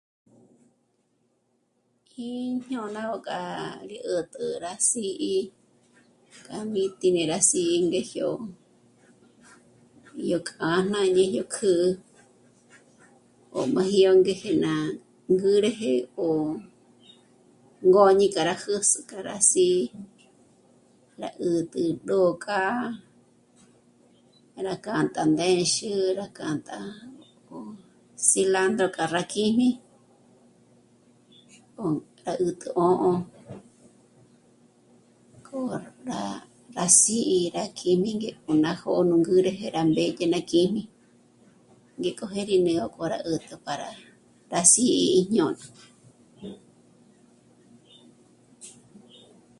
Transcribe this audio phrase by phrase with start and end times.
[2.31, 2.33] Í
[2.65, 3.41] jñôna ngó gá
[3.89, 5.33] rí 'ä̀t'ä rá s'í'i
[6.45, 8.39] k'a mí n'éte rá sí'i ngé jió'o
[10.29, 11.89] yó kjǎn'a ngéj yó kjǚ'ü
[13.53, 14.73] 'òj m'aji ngéje ná
[15.33, 15.93] ngǚrüje
[16.29, 16.31] ó
[17.89, 19.81] ngôñi k'a rá jǚz'ü rá sí'i
[21.21, 22.87] rá 'ä̀t'ä ró k'á'a
[24.65, 26.77] rá k'ânta ndéndzhürü, rá k'ânta
[27.57, 27.59] ó
[28.27, 29.69] cilándro k'â' rá kjíjmi
[31.77, 33.13] 'o ndá 'ä̀t'ä 'ò'o.
[35.45, 35.61] K'o
[36.07, 36.23] rá...
[36.77, 38.29] rá sî'i rá kjími ngé
[38.63, 40.83] ná jó'o nú ngǚrëhë rá mbèdye ná kjíjmi
[41.99, 42.77] ngéko jê'e rí ó né'e
[43.39, 43.89] rí 'ä̀t'ä para
[44.51, 45.65] rá sí'i jñôna